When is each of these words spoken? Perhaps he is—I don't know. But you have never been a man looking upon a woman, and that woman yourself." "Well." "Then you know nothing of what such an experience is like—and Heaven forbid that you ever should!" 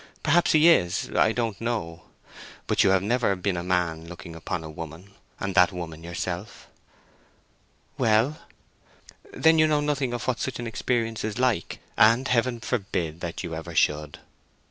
Perhaps 0.23 0.53
he 0.53 0.67
is—I 0.67 1.31
don't 1.31 1.61
know. 1.61 2.05
But 2.65 2.83
you 2.83 2.89
have 2.89 3.03
never 3.03 3.35
been 3.35 3.55
a 3.55 3.61
man 3.63 4.07
looking 4.07 4.35
upon 4.35 4.63
a 4.63 4.69
woman, 4.71 5.11
and 5.39 5.53
that 5.53 5.71
woman 5.71 6.03
yourself." 6.03 6.67
"Well." 7.99 8.39
"Then 9.31 9.59
you 9.59 9.67
know 9.67 9.79
nothing 9.79 10.11
of 10.15 10.25
what 10.27 10.39
such 10.39 10.57
an 10.57 10.65
experience 10.65 11.23
is 11.23 11.37
like—and 11.37 12.29
Heaven 12.29 12.61
forbid 12.61 13.21
that 13.21 13.43
you 13.43 13.53
ever 13.53 13.75
should!" 13.75 14.17